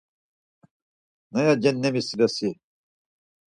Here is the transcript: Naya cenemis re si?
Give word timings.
Naya 1.31 1.53
cenemis 1.61 2.09
re 2.19 2.27
si? 2.35 2.49